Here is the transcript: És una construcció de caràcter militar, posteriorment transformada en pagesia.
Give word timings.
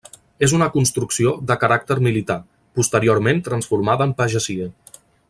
És 0.45 0.53
una 0.59 0.67
construcció 0.75 1.33
de 1.51 1.57
caràcter 1.65 1.97
militar, 2.07 2.39
posteriorment 2.79 3.45
transformada 3.49 4.09
en 4.11 4.17
pagesia. 4.23 4.73